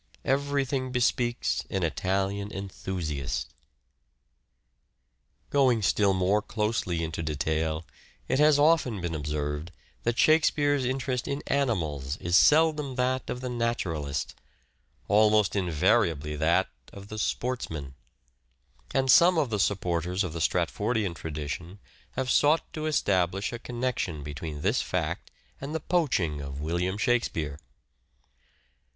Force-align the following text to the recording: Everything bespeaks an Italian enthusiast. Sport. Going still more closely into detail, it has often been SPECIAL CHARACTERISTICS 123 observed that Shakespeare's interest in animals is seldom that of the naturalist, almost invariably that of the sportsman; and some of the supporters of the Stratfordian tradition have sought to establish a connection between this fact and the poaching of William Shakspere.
Everything 0.25 0.91
bespeaks 0.91 1.63
an 1.69 1.83
Italian 1.83 2.51
enthusiast. 2.51 3.51
Sport. 3.51 3.59
Going 5.51 5.81
still 5.83 6.15
more 6.15 6.41
closely 6.41 7.03
into 7.03 7.21
detail, 7.21 7.85
it 8.27 8.39
has 8.39 8.57
often 8.57 8.99
been 8.99 9.13
SPECIAL 9.13 9.33
CHARACTERISTICS 9.33 9.77
123 10.57 10.63
observed 10.63 10.81
that 10.81 10.81
Shakespeare's 10.81 10.85
interest 10.85 11.27
in 11.27 11.43
animals 11.55 12.17
is 12.17 12.35
seldom 12.35 12.95
that 12.95 13.29
of 13.29 13.41
the 13.41 13.49
naturalist, 13.49 14.33
almost 15.07 15.55
invariably 15.55 16.35
that 16.35 16.69
of 16.91 17.09
the 17.09 17.19
sportsman; 17.19 17.93
and 18.95 19.11
some 19.11 19.37
of 19.37 19.51
the 19.51 19.59
supporters 19.59 20.23
of 20.23 20.33
the 20.33 20.41
Stratfordian 20.41 21.13
tradition 21.13 21.77
have 22.13 22.31
sought 22.31 22.63
to 22.73 22.87
establish 22.87 23.53
a 23.53 23.59
connection 23.59 24.23
between 24.23 24.61
this 24.61 24.81
fact 24.81 25.29
and 25.61 25.75
the 25.75 25.79
poaching 25.79 26.41
of 26.41 26.59
William 26.59 26.97
Shakspere. 26.97 27.59